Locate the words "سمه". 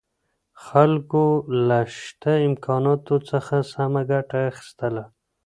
3.73-4.01